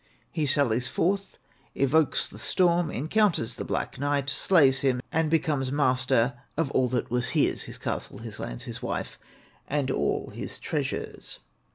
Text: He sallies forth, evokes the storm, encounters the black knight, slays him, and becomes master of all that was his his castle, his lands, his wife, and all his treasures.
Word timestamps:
He 0.31 0.47
sallies 0.47 0.87
forth, 0.87 1.37
evokes 1.75 2.27
the 2.27 2.39
storm, 2.39 2.89
encounters 2.89 3.53
the 3.53 3.63
black 3.63 3.99
knight, 3.99 4.31
slays 4.31 4.79
him, 4.79 4.99
and 5.11 5.29
becomes 5.29 5.71
master 5.71 6.41
of 6.57 6.71
all 6.71 6.87
that 6.89 7.11
was 7.11 7.29
his 7.37 7.61
his 7.65 7.77
castle, 7.77 8.17
his 8.17 8.39
lands, 8.39 8.63
his 8.63 8.81
wife, 8.81 9.19
and 9.67 9.91
all 9.91 10.31
his 10.31 10.57
treasures. 10.57 11.41